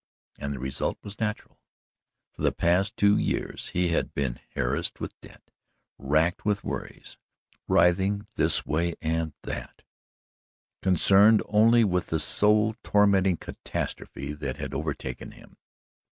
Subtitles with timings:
[0.39, 1.59] And the result was natural.
[2.33, 5.51] For the past two years he had been harassed with debt,
[5.99, 7.17] racked with worries,
[7.67, 9.83] writhing this way and that,
[10.81, 15.57] concerned only with the soul tormenting catastrophe that had overtaken him.